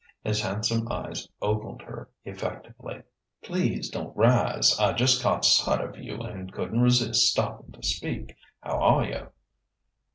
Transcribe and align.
His 0.23 0.41
handsome 0.41 0.87
eyes 0.91 1.29
ogled 1.43 1.83
her 1.83 2.09
effectively. 2.25 3.03
"Please 3.43 3.87
don't 3.87 4.17
rise. 4.17 4.75
I 4.79 4.93
just 4.93 5.21
caught 5.21 5.45
sight 5.45 5.79
of 5.79 5.95
you 5.95 6.15
and 6.21 6.51
couldn't 6.51 6.81
resist 6.81 7.27
stopping 7.29 7.73
to 7.73 7.83
speak. 7.83 8.35
How 8.61 8.79
are 8.79 9.05
you?" 9.05 9.27